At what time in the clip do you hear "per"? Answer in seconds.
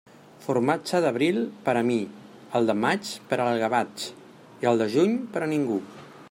1.67-1.75, 3.35-3.39, 5.37-5.45